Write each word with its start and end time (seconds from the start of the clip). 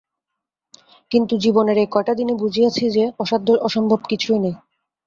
কিন্তু 1.11 1.33
জীবনের 1.37 1.77
এই 1.77 1.89
কয়টা 1.91 2.13
দিনে 2.15 2.33
বুঝিয়াছি 2.33 2.85
যে, 2.89 3.03
অসাধ্য 3.19 3.47
অসম্ভব 3.61 3.99
কিছুই 4.09 4.39
নাই। 4.39 4.55